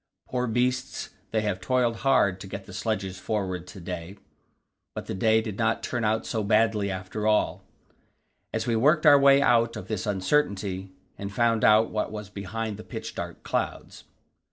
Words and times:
Poor 0.27 0.47
beasts, 0.47 1.11
they 1.29 1.41
have 1.41 1.61
toiled 1.61 1.97
hard 1.97 2.39
to 2.39 2.47
get 2.47 2.65
the 2.65 2.73
sledges 2.73 3.19
forward 3.19 3.67
to 3.67 3.79
day." 3.79 4.17
But 4.95 5.05
the 5.05 5.13
day 5.13 5.43
did 5.43 5.59
not 5.59 5.83
turn 5.83 6.03
out 6.03 6.25
so 6.25 6.43
badly 6.43 6.89
after 6.89 7.27
all, 7.27 7.61
as 8.51 8.65
we 8.65 8.75
worked 8.75 9.05
our 9.05 9.19
way 9.19 9.43
out 9.43 9.75
of 9.77 9.89
this 9.89 10.07
uncertainty 10.07 10.91
and 11.19 11.31
found 11.31 11.63
out 11.63 11.91
what 11.91 12.11
was 12.11 12.31
behind 12.31 12.77
the 12.77 12.83
pitch 12.83 13.13
dark 13.13 13.43
clouds. 13.43 14.05